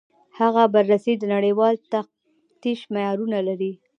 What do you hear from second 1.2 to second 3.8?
نړیوال تفتیش معیارونه لري.